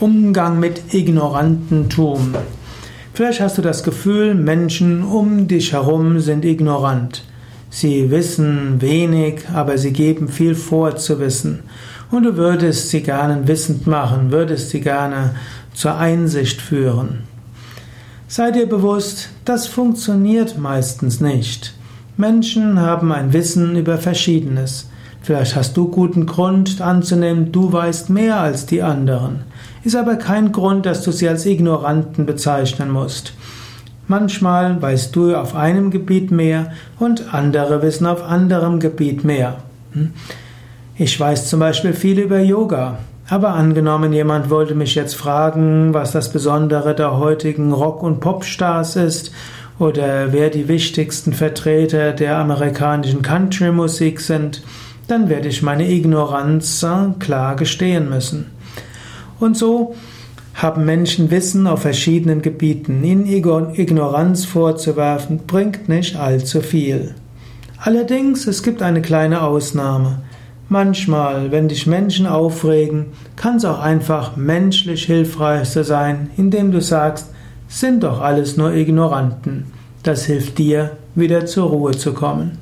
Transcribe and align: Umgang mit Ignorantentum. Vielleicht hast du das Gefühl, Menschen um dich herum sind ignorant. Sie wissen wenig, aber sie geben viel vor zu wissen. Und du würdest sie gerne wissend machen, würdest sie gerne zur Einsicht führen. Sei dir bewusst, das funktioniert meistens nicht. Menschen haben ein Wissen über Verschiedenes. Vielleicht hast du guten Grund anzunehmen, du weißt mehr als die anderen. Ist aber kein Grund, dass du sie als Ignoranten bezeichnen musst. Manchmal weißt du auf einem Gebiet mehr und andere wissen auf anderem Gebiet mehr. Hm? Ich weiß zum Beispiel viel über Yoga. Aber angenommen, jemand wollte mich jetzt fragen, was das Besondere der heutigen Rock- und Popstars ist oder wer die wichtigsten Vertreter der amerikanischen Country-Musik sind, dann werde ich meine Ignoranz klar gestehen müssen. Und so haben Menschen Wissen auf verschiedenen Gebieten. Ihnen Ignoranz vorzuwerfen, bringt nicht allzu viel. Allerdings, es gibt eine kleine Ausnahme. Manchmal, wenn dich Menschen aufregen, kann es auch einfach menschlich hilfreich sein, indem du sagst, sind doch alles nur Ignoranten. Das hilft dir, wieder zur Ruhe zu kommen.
Umgang 0.00 0.60
mit 0.60 0.94
Ignorantentum. 0.94 2.32
Vielleicht 3.14 3.40
hast 3.40 3.58
du 3.58 3.62
das 3.62 3.82
Gefühl, 3.82 4.36
Menschen 4.36 5.02
um 5.02 5.48
dich 5.48 5.72
herum 5.72 6.20
sind 6.20 6.44
ignorant. 6.44 7.24
Sie 7.68 8.08
wissen 8.12 8.80
wenig, 8.80 9.48
aber 9.52 9.76
sie 9.76 9.92
geben 9.92 10.28
viel 10.28 10.54
vor 10.54 10.94
zu 10.94 11.18
wissen. 11.18 11.64
Und 12.12 12.22
du 12.22 12.36
würdest 12.36 12.90
sie 12.90 13.02
gerne 13.02 13.48
wissend 13.48 13.88
machen, 13.88 14.30
würdest 14.30 14.70
sie 14.70 14.80
gerne 14.80 15.34
zur 15.74 15.96
Einsicht 15.96 16.60
führen. 16.62 17.24
Sei 18.28 18.52
dir 18.52 18.68
bewusst, 18.68 19.30
das 19.44 19.66
funktioniert 19.66 20.58
meistens 20.58 21.20
nicht. 21.20 21.74
Menschen 22.16 22.78
haben 22.78 23.10
ein 23.10 23.32
Wissen 23.32 23.74
über 23.74 23.98
Verschiedenes. 23.98 24.88
Vielleicht 25.28 25.56
hast 25.56 25.76
du 25.76 25.88
guten 25.88 26.24
Grund 26.24 26.80
anzunehmen, 26.80 27.52
du 27.52 27.70
weißt 27.70 28.08
mehr 28.08 28.40
als 28.40 28.64
die 28.64 28.82
anderen. 28.82 29.40
Ist 29.84 29.94
aber 29.94 30.16
kein 30.16 30.52
Grund, 30.52 30.86
dass 30.86 31.02
du 31.02 31.12
sie 31.12 31.28
als 31.28 31.44
Ignoranten 31.44 32.24
bezeichnen 32.24 32.90
musst. 32.90 33.34
Manchmal 34.06 34.80
weißt 34.80 35.14
du 35.14 35.36
auf 35.36 35.54
einem 35.54 35.90
Gebiet 35.90 36.30
mehr 36.30 36.72
und 36.98 37.34
andere 37.34 37.82
wissen 37.82 38.06
auf 38.06 38.22
anderem 38.24 38.80
Gebiet 38.80 39.22
mehr. 39.22 39.58
Hm? 39.92 40.14
Ich 40.96 41.20
weiß 41.20 41.50
zum 41.50 41.60
Beispiel 41.60 41.92
viel 41.92 42.20
über 42.20 42.40
Yoga. 42.40 42.96
Aber 43.28 43.50
angenommen, 43.50 44.14
jemand 44.14 44.48
wollte 44.48 44.74
mich 44.74 44.94
jetzt 44.94 45.14
fragen, 45.14 45.92
was 45.92 46.12
das 46.12 46.32
Besondere 46.32 46.94
der 46.94 47.18
heutigen 47.18 47.74
Rock- 47.74 48.02
und 48.02 48.20
Popstars 48.20 48.96
ist 48.96 49.30
oder 49.78 50.32
wer 50.32 50.48
die 50.48 50.68
wichtigsten 50.68 51.34
Vertreter 51.34 52.14
der 52.14 52.38
amerikanischen 52.38 53.20
Country-Musik 53.20 54.20
sind, 54.20 54.62
dann 55.08 55.28
werde 55.28 55.48
ich 55.48 55.62
meine 55.62 55.90
Ignoranz 55.90 56.86
klar 57.18 57.56
gestehen 57.56 58.08
müssen. 58.08 58.46
Und 59.40 59.56
so 59.56 59.94
haben 60.54 60.84
Menschen 60.84 61.30
Wissen 61.30 61.66
auf 61.66 61.82
verschiedenen 61.82 62.42
Gebieten. 62.42 63.02
Ihnen 63.04 63.26
Ignoranz 63.26 64.44
vorzuwerfen, 64.44 65.40
bringt 65.46 65.88
nicht 65.88 66.16
allzu 66.16 66.60
viel. 66.60 67.14
Allerdings, 67.78 68.46
es 68.46 68.62
gibt 68.62 68.82
eine 68.82 69.00
kleine 69.00 69.42
Ausnahme. 69.42 70.22
Manchmal, 70.68 71.52
wenn 71.52 71.68
dich 71.68 71.86
Menschen 71.86 72.26
aufregen, 72.26 73.06
kann 73.36 73.56
es 73.56 73.64
auch 73.64 73.78
einfach 73.78 74.36
menschlich 74.36 75.04
hilfreich 75.04 75.68
sein, 75.68 76.30
indem 76.36 76.72
du 76.72 76.80
sagst, 76.80 77.30
sind 77.68 78.02
doch 78.02 78.20
alles 78.20 78.56
nur 78.56 78.74
Ignoranten. 78.74 79.66
Das 80.02 80.24
hilft 80.24 80.58
dir, 80.58 80.96
wieder 81.14 81.46
zur 81.46 81.68
Ruhe 81.68 81.92
zu 81.92 82.12
kommen. 82.12 82.58